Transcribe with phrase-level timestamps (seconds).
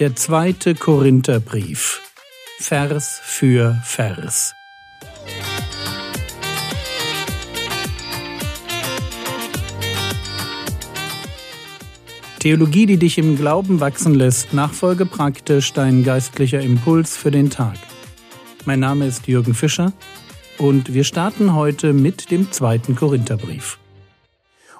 [0.00, 2.00] Der zweite Korintherbrief.
[2.58, 4.54] Vers für Vers.
[12.38, 17.76] Theologie, die dich im Glauben wachsen lässt, nachfolge praktisch dein geistlicher Impuls für den Tag.
[18.64, 19.92] Mein Name ist Jürgen Fischer
[20.56, 23.78] und wir starten heute mit dem zweiten Korintherbrief.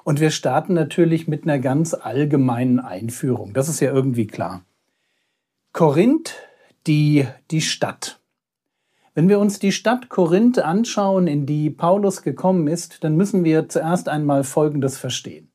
[0.03, 3.53] Und wir starten natürlich mit einer ganz allgemeinen Einführung.
[3.53, 4.63] Das ist ja irgendwie klar.
[5.73, 6.33] Korinth,
[6.85, 8.19] die, die Stadt.
[9.13, 13.69] Wenn wir uns die Stadt Korinth anschauen, in die Paulus gekommen ist, dann müssen wir
[13.69, 15.49] zuerst einmal Folgendes verstehen.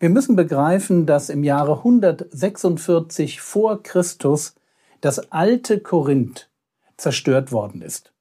[0.00, 4.56] Wir müssen begreifen, dass im Jahre 146 vor Christus
[5.00, 6.50] das alte Korinth
[6.96, 8.12] zerstört worden ist.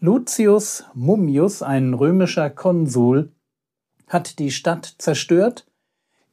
[0.00, 3.30] Lucius Mummius, ein römischer Konsul,
[4.08, 5.66] hat die Stadt zerstört,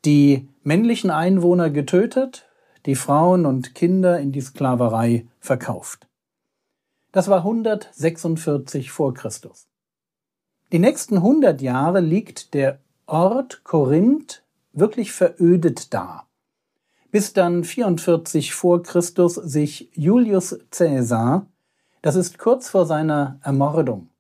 [0.04, 2.51] die männlichen Einwohner getötet,
[2.85, 6.07] die Frauen und Kinder in die Sklaverei verkauft.
[7.12, 9.68] Das war 146 vor Christus.
[10.71, 16.27] Die nächsten 100 Jahre liegt der Ort Korinth wirklich verödet da.
[17.12, 21.46] Bis dann 44 vor Christus sich Julius Caesar,
[22.02, 24.12] das ist kurz vor seiner Ermordung,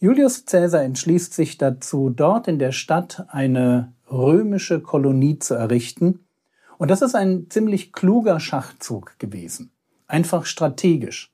[0.00, 6.20] Julius Caesar entschließt sich dazu, dort in der Stadt eine römische Kolonie zu errichten.
[6.78, 9.72] Und das ist ein ziemlich kluger Schachzug gewesen.
[10.06, 11.32] Einfach strategisch.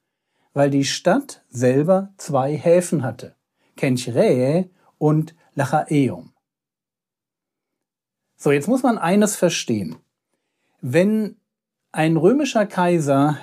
[0.55, 3.36] Weil die Stadt selber zwei Häfen hatte.
[3.77, 6.33] Kenchrae und Lachaeum.
[8.36, 9.97] So, jetzt muss man eines verstehen.
[10.81, 11.36] Wenn
[11.92, 13.39] ein römischer Kaiser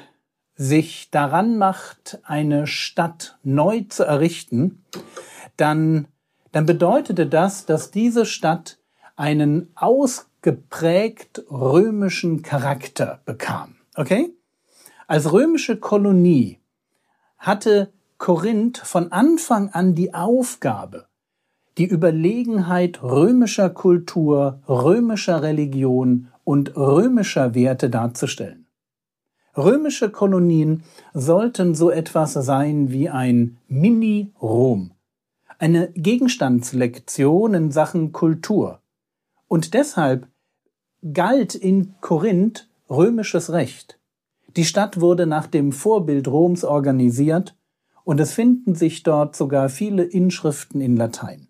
[0.56, 4.86] sich daran macht, eine Stadt neu zu errichten,
[5.58, 6.08] dann,
[6.52, 8.78] dann bedeutete das, dass diese Stadt
[9.16, 9.72] einen
[10.42, 13.76] ausgeprägt römischen Charakter bekam.
[13.96, 14.34] Okay?
[15.08, 16.60] Als römische Kolonie
[17.38, 21.06] hatte Korinth von Anfang an die Aufgabe,
[21.78, 28.66] die Überlegenheit römischer Kultur, römischer Religion und römischer Werte darzustellen.
[29.56, 30.84] Römische Kolonien
[31.14, 34.92] sollten so etwas sein wie ein Mini-Rom,
[35.60, 38.80] eine Gegenstandslektion in Sachen Kultur.
[39.48, 40.31] Und deshalb
[41.14, 44.00] galt in Korinth römisches Recht.
[44.56, 47.56] Die Stadt wurde nach dem Vorbild Roms organisiert
[48.04, 51.48] und es finden sich dort sogar viele Inschriften in Latein.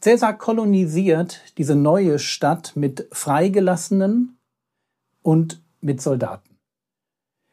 [0.00, 4.38] Caesar kolonisiert diese neue Stadt mit Freigelassenen
[5.22, 6.58] und mit Soldaten.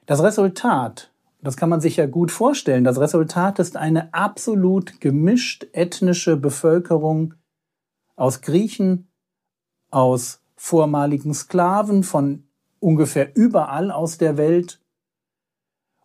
[0.05, 1.11] Das Resultat,
[1.41, 7.33] das kann man sich ja gut vorstellen, das Resultat ist eine absolut gemischt ethnische Bevölkerung
[8.15, 9.07] aus Griechen,
[9.93, 12.45] aus vormaligen Sklaven von
[12.79, 14.79] ungefähr überall aus der Welt.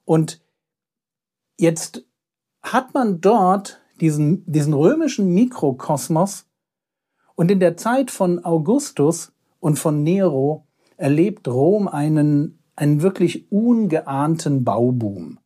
[0.04, 0.40] Und
[1.58, 2.04] jetzt
[2.62, 6.46] hat man dort diesen, diesen römischen Mikrokosmos
[7.34, 10.66] und in der Zeit von Augustus und von Nero
[10.96, 15.38] erlebt Rom einen, einen wirklich ungeahnten Bauboom,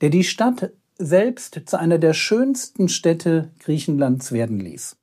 [0.00, 4.96] der die Stadt selbst zu einer der schönsten Städte Griechenlands werden ließ.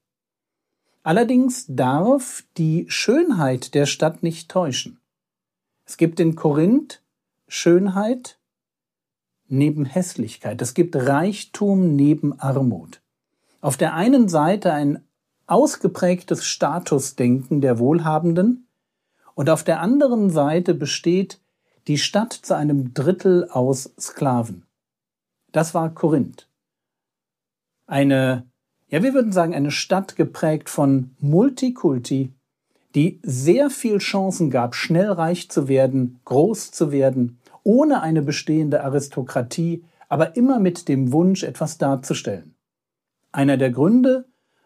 [1.03, 4.99] Allerdings darf die Schönheit der Stadt nicht täuschen.
[5.85, 7.01] Es gibt in Korinth
[7.47, 8.39] Schönheit
[9.47, 10.61] neben Hässlichkeit.
[10.61, 13.01] Es gibt Reichtum neben Armut.
[13.61, 15.03] Auf der einen Seite ein
[15.45, 18.67] ausgeprägtes Statusdenken der Wohlhabenden,
[19.35, 21.39] und auf der anderen Seite besteht
[21.87, 24.65] die Stadt zu einem Drittel aus Sklaven.
[25.51, 26.47] Das war Korinth.
[27.85, 28.49] Eine,
[28.89, 32.31] ja, wir würden sagen, eine Stadt geprägt von Multikulti,
[32.95, 38.83] die sehr viel Chancen gab, schnell reich zu werden, groß zu werden, ohne eine bestehende
[38.83, 42.55] Aristokratie, aber immer mit dem Wunsch, etwas darzustellen.
[43.31, 44.25] Einer der Gründe,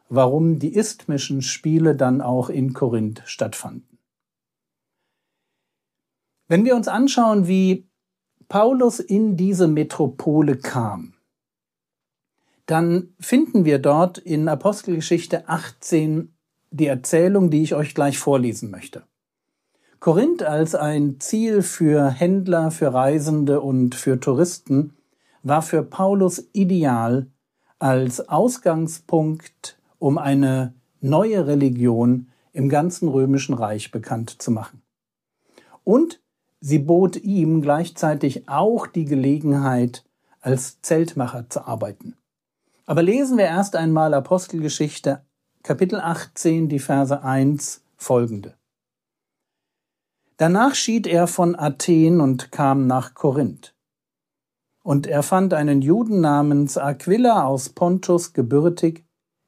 [0.10, 3.98] warum die isthmischen Spiele dann auch in Korinth stattfanden.
[6.48, 7.88] Wenn wir uns anschauen, wie
[8.48, 11.14] Paulus in diese Metropole kam,
[12.68, 16.34] dann finden wir dort in Apostelgeschichte 18
[16.70, 19.04] die Erzählung, die ich euch gleich vorlesen möchte.
[20.00, 24.94] Korinth als ein Ziel für Händler, für Reisende und für Touristen
[25.44, 27.28] war für Paulus ideal
[27.80, 34.82] als Ausgangspunkt, um eine neue Religion im ganzen römischen Reich bekannt zu machen.
[35.84, 36.20] Und
[36.60, 40.04] Sie bot ihm gleichzeitig auch die Gelegenheit,
[40.42, 42.16] als Zeltmacher zu arbeiten.
[42.90, 45.22] Aber lesen wir erst einmal Apostelgeschichte
[45.62, 48.56] Kapitel 18, die Verse 1 folgende.
[50.38, 53.76] Danach schied er von Athen und kam nach Korinth.
[54.84, 59.04] Und er fand einen Juden namens Aquila aus Pontus gebürtig,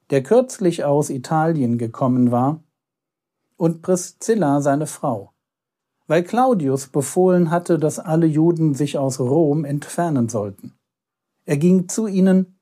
[0.09, 2.62] der kürzlich aus Italien gekommen war,
[3.56, 5.31] und Priscilla seine Frau,
[6.07, 10.74] weil Claudius befohlen hatte, dass alle Juden sich aus Rom entfernen sollten.
[11.45, 12.59] Er ging zu ihnen,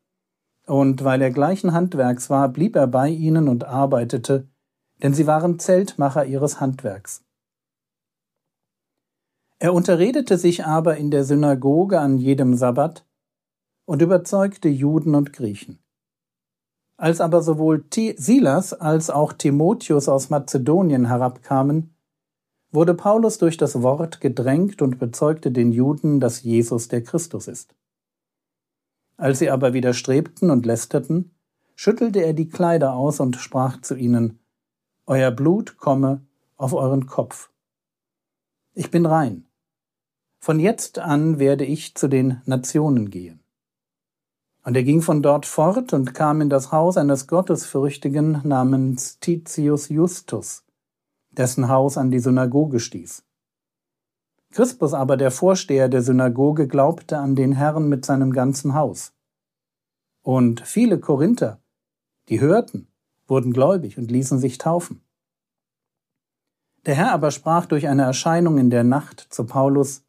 [0.68, 4.48] und weil er gleichen Handwerks war, blieb er bei ihnen und arbeitete,
[5.02, 7.24] denn sie waren Zeltmacher ihres Handwerks.
[9.60, 13.08] Er unterredete sich aber in der Synagoge an jedem Sabbat
[13.86, 15.80] und überzeugte Juden und Griechen.
[16.98, 17.86] Als aber sowohl
[18.18, 21.96] Silas als auch Timotheus aus Mazedonien herabkamen,
[22.72, 27.74] wurde Paulus durch das Wort gedrängt und bezeugte den Juden, dass Jesus der Christus ist.
[29.18, 31.32] Als sie aber widerstrebten und lästerten,
[31.76, 34.40] schüttelte er die Kleider aus und sprach zu ihnen,
[35.08, 36.26] Euer Blut komme
[36.56, 37.50] auf euren Kopf.
[38.74, 39.48] Ich bin rein.
[40.40, 43.40] Von jetzt an werde ich zu den Nationen gehen.
[44.64, 49.90] Und er ging von dort fort und kam in das Haus eines Gottesfürchtigen namens Titius
[49.90, 50.66] Justus,
[51.32, 53.27] dessen Haus an die Synagoge stieß.
[54.52, 59.14] Crispus aber, der Vorsteher der Synagoge, glaubte an den Herrn mit seinem ganzen Haus.
[60.22, 61.62] Und viele Korinther,
[62.30, 62.88] die hörten,
[63.28, 65.02] wurden gläubig und ließen sich taufen.
[66.86, 70.06] Der Herr aber sprach durch eine Erscheinung in der Nacht zu Paulus,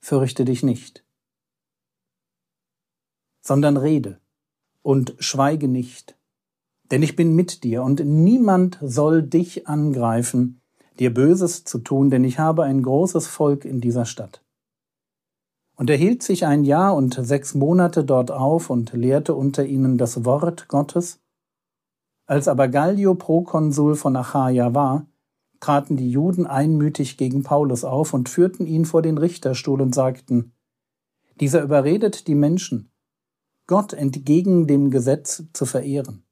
[0.00, 1.04] fürchte dich nicht,
[3.40, 4.20] sondern rede
[4.82, 6.18] und schweige nicht,
[6.90, 10.61] denn ich bin mit dir und niemand soll dich angreifen,
[10.98, 14.42] dir Böses zu tun, denn ich habe ein großes Volk in dieser Stadt.
[15.76, 19.98] Und er hielt sich ein Jahr und sechs Monate dort auf und lehrte unter ihnen
[19.98, 21.20] das Wort Gottes.
[22.26, 25.06] Als aber Gallio Prokonsul von Achaia war,
[25.60, 30.52] traten die Juden einmütig gegen Paulus auf und führten ihn vor den Richterstuhl und sagten,
[31.40, 32.90] dieser überredet die Menschen,
[33.66, 36.24] Gott entgegen dem Gesetz zu verehren.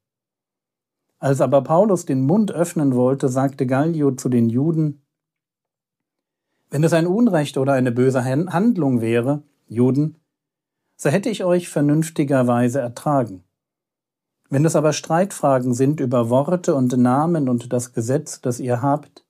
[1.21, 5.03] Als aber Paulus den Mund öffnen wollte, sagte Gallio zu den Juden,
[6.71, 10.17] wenn es ein Unrecht oder eine böse Handlung wäre, Juden,
[10.97, 13.43] so hätte ich euch vernünftigerweise ertragen.
[14.49, 19.23] Wenn es aber Streitfragen sind über Worte und Namen und das Gesetz, das ihr habt,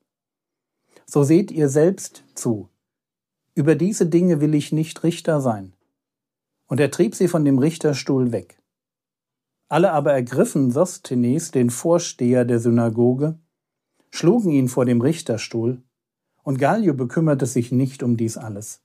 [1.04, 2.70] so seht ihr selbst zu.
[3.54, 5.74] Über diese Dinge will ich nicht Richter sein.
[6.68, 8.61] Und er trieb sie von dem Richterstuhl weg.
[9.72, 13.38] Alle aber ergriffen Sosthenes, den Vorsteher der Synagoge,
[14.10, 15.82] schlugen ihn vor dem Richterstuhl,
[16.42, 18.84] und Gallio bekümmerte sich nicht um dies alles.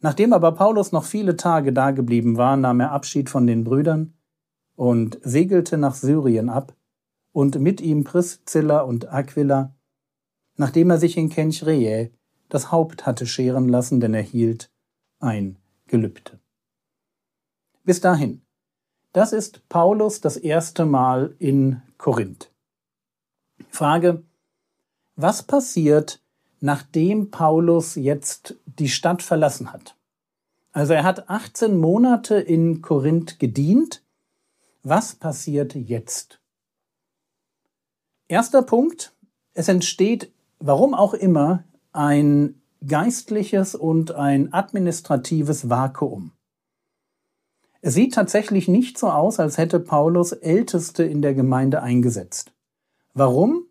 [0.00, 4.14] Nachdem aber Paulus noch viele Tage dageblieben war, nahm er Abschied von den Brüdern
[4.74, 6.74] und segelte nach Syrien ab,
[7.30, 9.76] und mit ihm Priscilla und Aquila,
[10.56, 12.10] nachdem er sich in Kenchreae
[12.48, 14.72] das Haupt hatte scheren lassen, denn er hielt
[15.20, 16.40] ein Gelübde.
[17.84, 18.42] Bis dahin.
[19.18, 22.52] Das ist Paulus das erste Mal in Korinth.
[23.68, 24.22] Frage,
[25.16, 26.22] was passiert,
[26.60, 29.96] nachdem Paulus jetzt die Stadt verlassen hat?
[30.70, 34.04] Also er hat 18 Monate in Korinth gedient,
[34.84, 36.38] was passiert jetzt?
[38.28, 39.16] Erster Punkt.
[39.52, 40.30] Es entsteht,
[40.60, 46.30] warum auch immer, ein geistliches und ein administratives Vakuum.
[47.80, 52.52] Es sieht tatsächlich nicht so aus, als hätte Paulus Älteste in der Gemeinde eingesetzt.
[53.14, 53.66] Warum?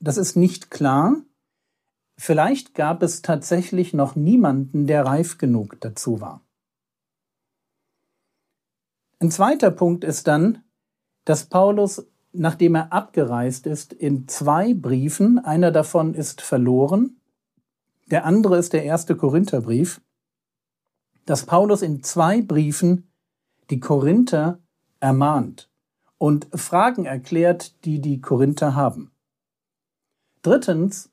[0.00, 1.16] Das ist nicht klar.
[2.16, 6.42] Vielleicht gab es tatsächlich noch niemanden, der reif genug dazu war.
[9.20, 10.64] Ein zweiter Punkt ist dann,
[11.24, 17.20] dass Paulus, nachdem er abgereist ist, in zwei Briefen, einer davon ist verloren,
[18.06, 20.00] der andere ist der erste Korintherbrief,
[21.26, 23.07] dass Paulus in zwei Briefen
[23.70, 24.60] die Korinther
[25.00, 25.68] ermahnt
[26.18, 29.10] und Fragen erklärt, die die Korinther haben.
[30.42, 31.10] Drittens,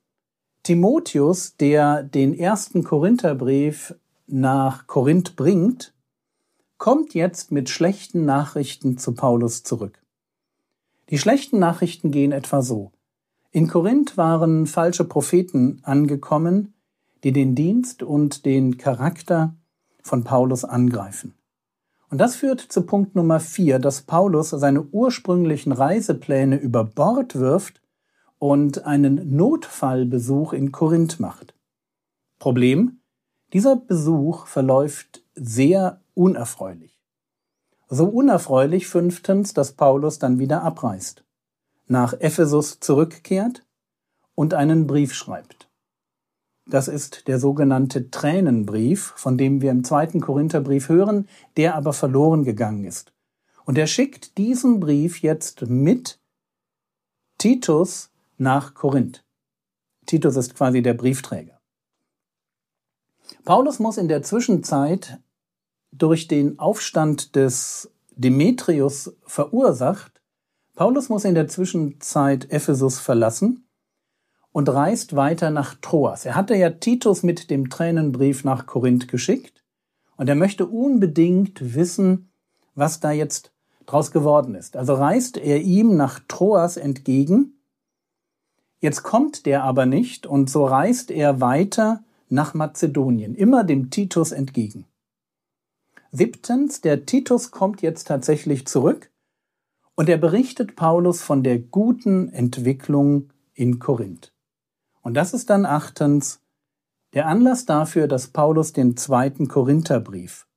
[0.64, 3.96] Timotheus, der den ersten Korintherbrief
[4.28, 5.94] nach Korinth bringt,
[6.78, 10.02] kommt jetzt mit schlechten Nachrichten zu Paulus zurück.
[11.10, 12.92] Die schlechten Nachrichten gehen etwa so.
[13.52, 16.74] In Korinth waren falsche Propheten angekommen,
[17.24, 19.56] die den Dienst und den Charakter
[20.02, 21.36] von Paulus angreifen.
[22.10, 27.82] Und das führt zu Punkt Nummer vier, dass Paulus seine ursprünglichen Reisepläne über Bord wirft
[28.38, 31.56] und einen Notfallbesuch in Korinth macht.
[32.38, 33.00] Problem?
[33.54, 37.02] Dieser Besuch verläuft sehr unerfreulich.
[37.88, 41.24] So unerfreulich fünftens, dass Paulus dann wieder abreist,
[41.88, 43.66] nach Ephesus zurückkehrt
[44.34, 45.65] und einen Brief schreibt.
[46.68, 52.44] Das ist der sogenannte Tränenbrief, von dem wir im zweiten Korintherbrief hören, der aber verloren
[52.44, 53.14] gegangen ist.
[53.66, 56.20] Und er schickt diesen Brief jetzt mit
[57.38, 59.24] Titus nach Korinth.
[60.06, 61.60] Titus ist quasi der Briefträger.
[63.44, 65.20] Paulus muss in der Zwischenzeit
[65.92, 70.22] durch den Aufstand des Demetrius verursacht,
[70.76, 73.65] Paulus muss in der Zwischenzeit Ephesus verlassen
[74.56, 76.26] und reist weiter nach Troas.
[76.26, 79.66] Er hatte ja Titus mit dem Tränenbrief nach Korinth geschickt
[80.16, 82.30] und er möchte unbedingt wissen,
[82.74, 83.52] was da jetzt
[83.86, 84.78] draus geworden ist.
[84.78, 87.60] Also reist er ihm nach Troas entgegen.
[88.80, 94.32] Jetzt kommt der aber nicht und so reist er weiter nach Mazedonien, immer dem Titus
[94.32, 94.86] entgegen.
[96.14, 99.12] Siebtens, der Titus kommt jetzt tatsächlich zurück
[99.96, 104.32] und er berichtet Paulus von der guten Entwicklung in Korinth.
[105.06, 106.42] Und das ist dann achtens
[107.14, 110.48] der Anlass dafür, dass Paulus den zweiten Korintherbrief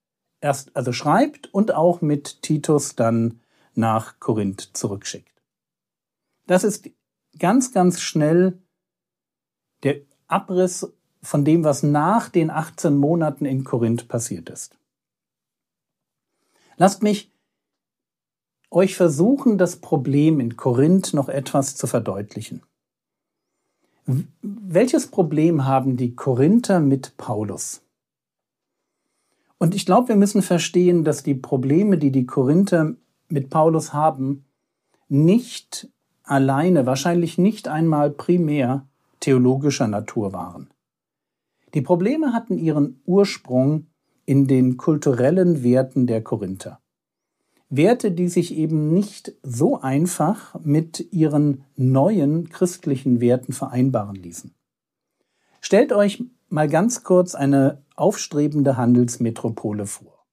[0.41, 3.43] erst also schreibt und auch mit Titus dann
[3.75, 5.43] nach Korinth zurückschickt.
[6.47, 6.89] Das ist
[7.39, 8.59] ganz, ganz schnell
[9.83, 14.79] der Abriss von dem, was nach den 18 Monaten in Korinth passiert ist.
[16.79, 17.31] Lasst mich
[18.71, 22.63] euch versuchen, das Problem in Korinth noch etwas zu verdeutlichen.
[24.41, 27.83] Welches Problem haben die Korinther mit Paulus?
[29.59, 32.95] Und ich glaube, wir müssen verstehen, dass die Probleme, die die Korinther
[33.29, 34.47] mit Paulus haben,
[35.09, 35.91] nicht
[36.23, 38.87] alleine, wahrscheinlich nicht einmal primär
[39.21, 40.71] theologischer Natur waren.
[41.75, 43.89] Die Probleme hatten ihren Ursprung
[44.25, 46.81] in den kulturellen Werten der Korinther.
[47.71, 54.55] Werte, die sich eben nicht so einfach mit ihren neuen christlichen Werten vereinbaren ließen.
[55.61, 60.25] Stellt euch mal ganz kurz eine aufstrebende Handelsmetropole vor.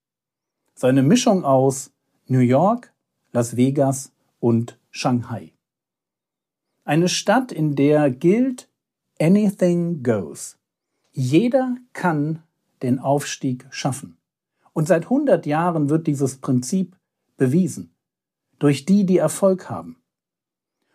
[0.76, 1.92] So eine Mischung aus
[2.28, 2.94] New York,
[3.32, 5.52] Las Vegas und Shanghai.
[6.86, 8.70] Eine Stadt, in der gilt
[9.20, 10.58] Anything goes.
[11.12, 12.44] Jeder kann
[12.82, 14.18] den Aufstieg schaffen.
[14.74, 16.96] Und seit 100 Jahren wird dieses Prinzip
[17.38, 17.96] bewiesen.
[18.60, 19.98] Durch die, die Erfolg haben.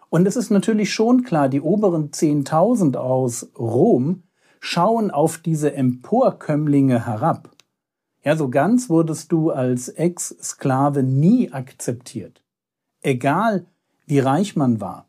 [0.08, 4.24] Und es ist natürlich schon klar, die oberen 10.000 aus Rom
[4.60, 7.50] schauen auf diese Emporkömmlinge herab.
[8.22, 12.42] Ja, so ganz wurdest du als Ex-Sklave nie akzeptiert.
[13.02, 13.66] Egal,
[14.06, 15.06] wie reich man war.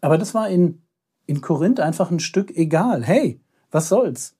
[0.00, 0.82] Aber das war in,
[1.26, 3.04] in Korinth einfach ein Stück egal.
[3.04, 4.38] Hey, was soll's?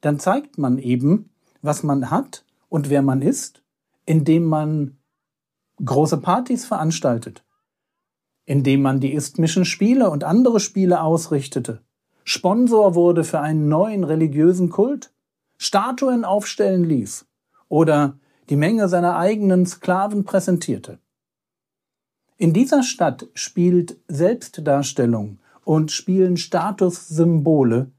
[0.00, 1.30] dann zeigt man eben,
[1.62, 3.62] was man hat und wer man ist,
[4.06, 4.97] indem man
[5.84, 7.44] große Partys veranstaltet,
[8.44, 11.82] indem man die isthmischen Spiele und andere Spiele ausrichtete,
[12.24, 15.12] Sponsor wurde für einen neuen religiösen Kult,
[15.56, 17.26] Statuen aufstellen ließ
[17.68, 18.18] oder
[18.50, 20.98] die Menge seiner eigenen Sklaven präsentierte.
[22.36, 27.92] In dieser Stadt spielt Selbstdarstellung und spielen Statussymbole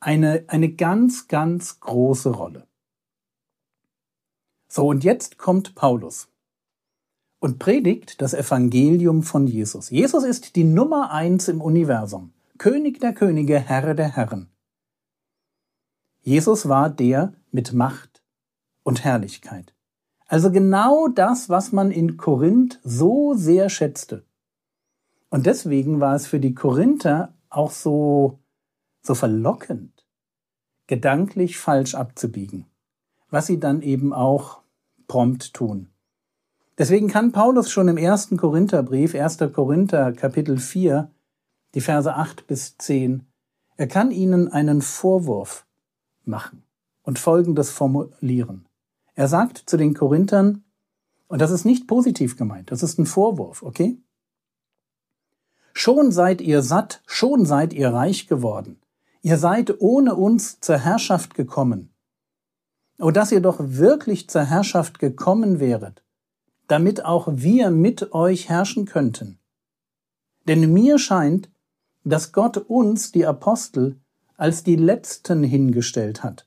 [0.00, 2.66] eine, eine ganz, ganz große Rolle.
[4.68, 6.28] So, und jetzt kommt Paulus
[7.38, 9.90] und predigt das Evangelium von Jesus.
[9.90, 14.48] Jesus ist die Nummer eins im Universum, König der Könige, Herr der Herren.
[16.22, 18.22] Jesus war der mit Macht
[18.82, 19.74] und Herrlichkeit.
[20.26, 24.24] Also genau das, was man in Korinth so sehr schätzte.
[25.30, 28.40] Und deswegen war es für die Korinther auch so,
[29.02, 30.06] so verlockend,
[30.86, 32.66] gedanklich falsch abzubiegen,
[33.30, 34.62] was sie dann eben auch
[35.06, 35.90] prompt tun.
[36.78, 39.38] Deswegen kann Paulus schon im ersten Korintherbrief, 1.
[39.54, 41.10] Korinther Kapitel 4,
[41.74, 43.26] die Verse 8 bis 10,
[43.78, 45.66] er kann ihnen einen Vorwurf
[46.24, 46.64] machen
[47.02, 48.66] und Folgendes formulieren.
[49.14, 50.64] Er sagt zu den Korinthern,
[51.28, 53.98] und das ist nicht positiv gemeint, das ist ein Vorwurf, okay?
[55.72, 58.80] Schon seid ihr satt, schon seid ihr reich geworden.
[59.22, 61.92] Ihr seid ohne uns zur Herrschaft gekommen.
[62.98, 66.05] O dass ihr doch wirklich zur Herrschaft gekommen wäret,
[66.68, 69.38] damit auch wir mit euch herrschen könnten.
[70.48, 71.50] Denn mir scheint,
[72.04, 73.96] dass Gott uns, die Apostel,
[74.36, 76.46] als die Letzten hingestellt hat,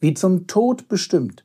[0.00, 1.44] wie zum Tod bestimmt.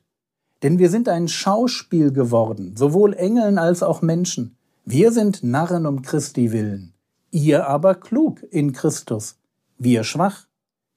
[0.62, 4.56] Denn wir sind ein Schauspiel geworden, sowohl Engeln als auch Menschen.
[4.84, 6.94] Wir sind Narren um Christi willen,
[7.30, 9.38] ihr aber klug in Christus,
[9.78, 10.46] wir schwach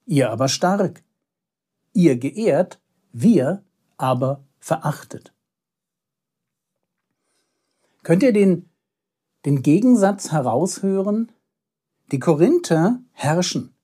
[0.06, 1.02] ihr aber stark,
[1.92, 2.80] ihr geehrt,
[3.12, 3.64] wir
[3.96, 5.33] aber verachtet.
[8.04, 8.68] Könnt ihr den,
[9.46, 11.32] den Gegensatz heraushören?
[12.12, 13.74] Die Korinther herrschen.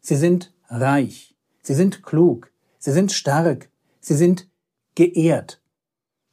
[0.00, 4.50] Sie sind reich, sie sind klug, sie sind stark, sie sind
[4.94, 5.62] geehrt.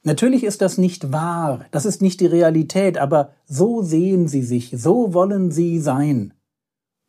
[0.04, 4.74] Natürlich ist das nicht wahr, das ist nicht die Realität, aber so sehen sie sich,
[4.76, 6.34] so wollen sie sein.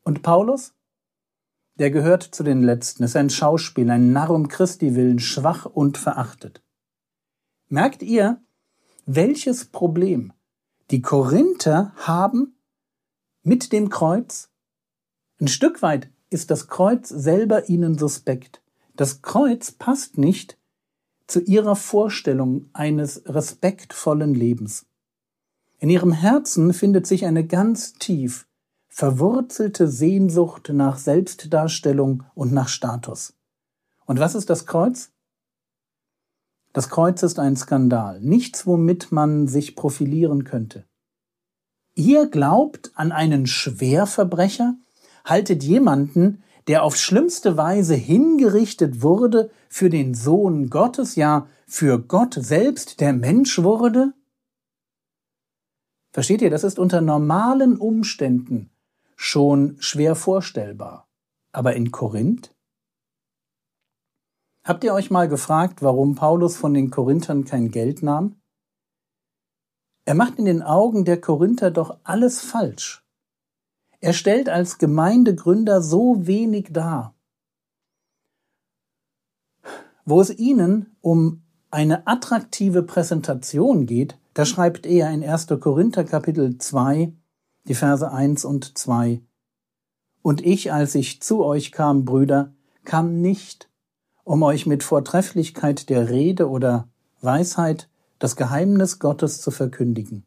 [0.04, 0.74] Und Paulus?
[1.80, 5.98] Der gehört zu den Letzten, ist ein Schauspieler, ein Narr um Christi willen, schwach und
[5.98, 6.62] verachtet.
[7.68, 8.40] Merkt ihr,
[9.06, 10.32] welches Problem
[10.90, 12.56] die Korinther haben
[13.42, 14.50] mit dem Kreuz?
[15.40, 18.62] Ein Stück weit ist das Kreuz selber ihnen suspekt.
[18.94, 20.58] Das Kreuz passt nicht
[21.26, 24.86] zu ihrer Vorstellung eines respektvollen Lebens.
[25.78, 28.46] In ihrem Herzen findet sich eine ganz tief
[28.88, 33.34] verwurzelte Sehnsucht nach Selbstdarstellung und nach Status.
[34.04, 35.11] Und was ist das Kreuz?
[36.72, 40.86] Das Kreuz ist ein Skandal, nichts, womit man sich profilieren könnte.
[41.94, 44.76] Ihr glaubt an einen Schwerverbrecher,
[45.24, 52.34] haltet jemanden, der auf schlimmste Weise hingerichtet wurde für den Sohn Gottes, ja für Gott
[52.34, 54.14] selbst, der Mensch wurde?
[56.12, 58.70] Versteht ihr, das ist unter normalen Umständen
[59.16, 61.08] schon schwer vorstellbar.
[61.52, 62.54] Aber in Korinth?
[64.64, 68.36] Habt ihr euch mal gefragt, warum Paulus von den Korinthern kein Geld nahm?
[70.04, 73.04] Er macht in den Augen der Korinther doch alles falsch.
[74.00, 77.14] Er stellt als Gemeindegründer so wenig dar.
[80.04, 85.46] Wo es ihnen um eine attraktive Präsentation geht, da schreibt er in 1.
[85.60, 87.12] Korinther Kapitel 2,
[87.68, 89.22] die Verse 1 und 2.
[90.22, 92.52] Und ich, als ich zu euch kam, Brüder,
[92.84, 93.71] kam nicht,
[94.24, 96.88] um euch mit Vortrefflichkeit der Rede oder
[97.20, 97.88] Weisheit
[98.18, 100.24] das Geheimnis Gottes zu verkündigen.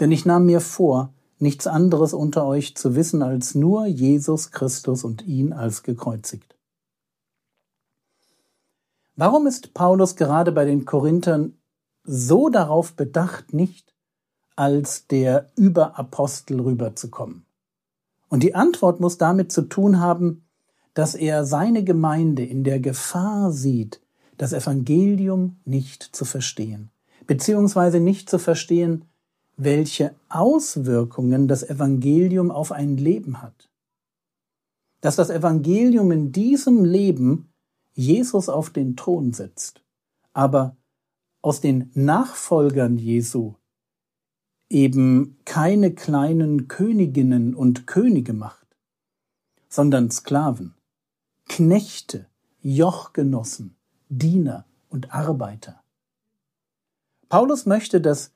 [0.00, 5.04] Denn ich nahm mir vor, nichts anderes unter euch zu wissen als nur Jesus Christus
[5.04, 6.56] und ihn als gekreuzigt.
[9.16, 11.56] Warum ist Paulus gerade bei den Korinthern
[12.02, 13.94] so darauf bedacht, nicht
[14.56, 17.46] als der Überapostel rüberzukommen?
[18.28, 20.43] Und die Antwort muss damit zu tun haben,
[20.94, 24.00] dass er seine Gemeinde in der Gefahr sieht,
[24.36, 26.90] das Evangelium nicht zu verstehen,
[27.26, 29.04] beziehungsweise nicht zu verstehen,
[29.56, 33.68] welche Auswirkungen das Evangelium auf ein Leben hat.
[35.00, 37.50] Dass das Evangelium in diesem Leben
[37.92, 39.82] Jesus auf den Thron setzt,
[40.32, 40.76] aber
[41.42, 43.54] aus den Nachfolgern Jesu
[44.70, 48.66] eben keine kleinen Königinnen und Könige macht,
[49.68, 50.73] sondern Sklaven,
[51.46, 52.26] Knechte,
[52.60, 53.76] Jochgenossen,
[54.08, 55.82] Diener und Arbeiter.
[57.28, 58.32] Paulus möchte, dass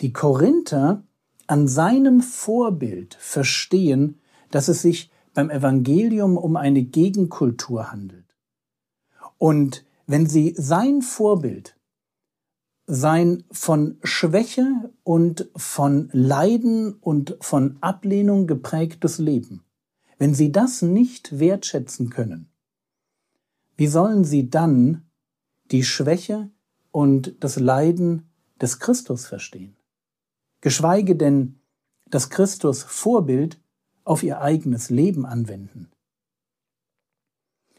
[0.00, 1.02] die Korinther
[1.46, 8.34] an seinem Vorbild verstehen, dass es sich beim Evangelium um eine Gegenkultur handelt.
[9.38, 11.76] Und wenn sie sein Vorbild
[12.86, 19.65] sein von Schwäche und von Leiden und von Ablehnung geprägtes Leben,
[20.18, 22.50] wenn Sie das nicht wertschätzen können,
[23.76, 25.10] wie sollen Sie dann
[25.70, 26.50] die Schwäche
[26.90, 29.76] und das Leiden des Christus verstehen?
[30.60, 31.60] Geschweige denn
[32.06, 33.60] das Christus Vorbild
[34.04, 35.90] auf ihr eigenes Leben anwenden.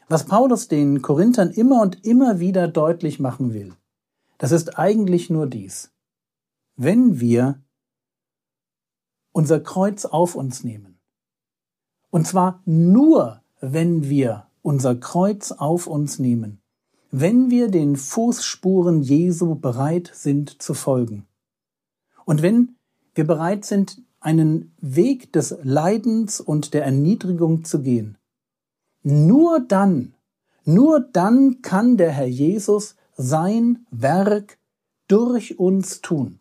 [0.08, 3.74] Was Paulus den Korinthern immer und immer wieder deutlich machen will,
[4.38, 5.90] das ist eigentlich nur dies.
[6.76, 7.60] Wenn wir
[9.32, 10.97] unser Kreuz auf uns nehmen,
[12.10, 16.60] und zwar nur, wenn wir unser Kreuz auf uns nehmen,
[17.10, 21.26] wenn wir den Fußspuren Jesu bereit sind zu folgen,
[22.24, 22.76] und wenn
[23.14, 28.18] wir bereit sind, einen Weg des Leidens und der Erniedrigung zu gehen,
[29.02, 30.14] nur dann,
[30.64, 34.58] nur dann kann der Herr Jesus sein Werk
[35.06, 36.40] durch uns tun.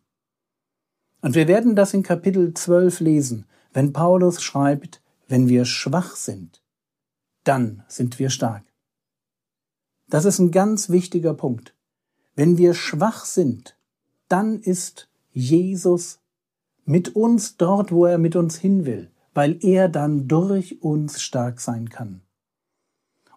[1.21, 6.61] Und wir werden das in Kapitel 12 lesen, wenn Paulus schreibt, wenn wir schwach sind,
[7.43, 8.63] dann sind wir stark.
[10.09, 11.73] Das ist ein ganz wichtiger Punkt.
[12.35, 13.77] Wenn wir schwach sind,
[14.29, 16.19] dann ist Jesus
[16.85, 21.59] mit uns dort, wo er mit uns hin will, weil er dann durch uns stark
[21.59, 22.21] sein kann.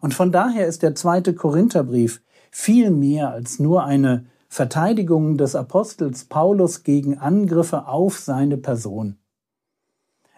[0.01, 6.25] Und von daher ist der zweite Korintherbrief viel mehr als nur eine Verteidigung des Apostels
[6.25, 9.20] Paulus gegen Angriffe auf seine Person.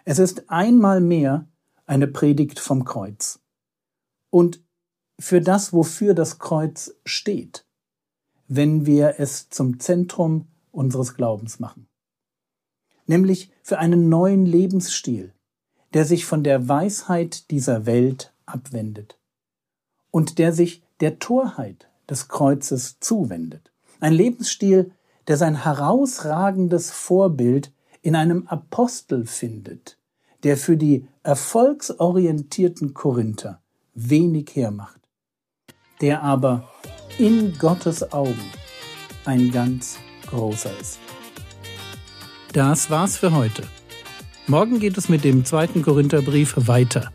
[0.05, 1.47] Es ist einmal mehr
[1.85, 3.39] eine Predigt vom Kreuz.
[4.29, 4.61] Und
[5.19, 7.65] für das, wofür das Kreuz steht,
[8.47, 11.87] wenn wir es zum Zentrum unseres Glaubens machen.
[13.05, 15.33] Nämlich für einen neuen Lebensstil,
[15.93, 19.19] der sich von der Weisheit dieser Welt abwendet
[20.11, 23.71] und der sich der Torheit des Kreuzes zuwendet.
[23.99, 24.91] Ein Lebensstil,
[25.27, 27.71] der sein herausragendes Vorbild
[28.03, 29.97] in einem Apostel findet,
[30.43, 33.61] der für die erfolgsorientierten Korinther
[33.95, 34.99] wenig hermacht,
[36.01, 36.69] der aber
[37.17, 38.51] in Gottes Augen
[39.25, 40.99] ein ganz großer ist.
[42.51, 43.63] Das war's für heute.
[44.47, 47.11] Morgen geht es mit dem zweiten Korintherbrief weiter.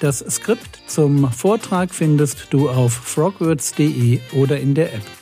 [0.00, 5.21] Das Skript zum Vortrag findest du auf frogwords.de oder in der App.